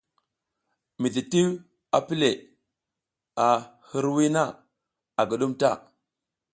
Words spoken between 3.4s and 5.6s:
ar hiriwiy na, a guɗum